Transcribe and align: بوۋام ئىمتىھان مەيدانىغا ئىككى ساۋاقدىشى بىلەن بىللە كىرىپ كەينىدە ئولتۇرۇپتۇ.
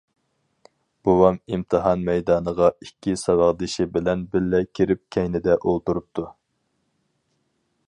بوۋام 1.07 1.35
ئىمتىھان 1.57 2.01
مەيدانىغا 2.07 2.69
ئىككى 2.87 3.13
ساۋاقدىشى 3.25 3.87
بىلەن 3.99 4.25
بىللە 4.33 4.63
كىرىپ 4.81 5.05
كەينىدە 5.17 5.61
ئولتۇرۇپتۇ. 5.61 6.29